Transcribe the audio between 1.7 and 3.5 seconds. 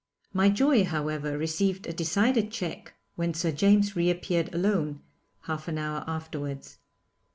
a decided check when